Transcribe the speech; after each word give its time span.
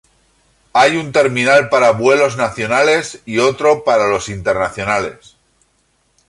Hay 0.73 0.97
un 0.97 1.11
terminal 1.11 1.69
para 1.69 1.91
vuelos 1.91 2.35
nacionales 2.35 3.21
y 3.23 3.37
otros 3.37 3.83
para 3.85 4.07
los 4.07 4.29
internacionales. 4.29 5.35